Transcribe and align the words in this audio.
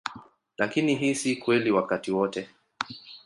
Lakini 0.57 0.95
hii 0.95 1.15
si 1.15 1.35
kweli 1.35 1.71
wakati 1.71 2.11
wote. 2.11 2.49